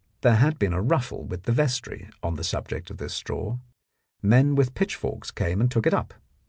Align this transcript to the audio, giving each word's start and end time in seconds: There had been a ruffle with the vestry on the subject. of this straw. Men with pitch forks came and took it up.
There 0.21 0.37
had 0.37 0.57
been 0.57 0.73
a 0.73 0.81
ruffle 0.81 1.25
with 1.25 1.43
the 1.43 1.51
vestry 1.51 2.09
on 2.23 2.33
the 2.33 2.43
subject. 2.43 2.89
of 2.89 2.97
this 2.97 3.13
straw. 3.13 3.59
Men 4.23 4.55
with 4.55 4.73
pitch 4.73 4.95
forks 4.95 5.29
came 5.29 5.61
and 5.61 5.69
took 5.69 5.85
it 5.85 5.93
up. 5.93 6.15